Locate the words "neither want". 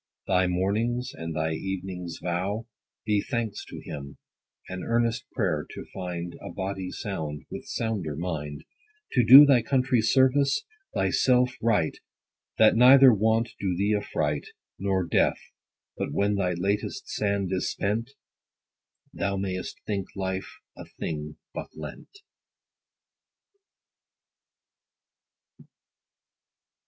12.75-13.49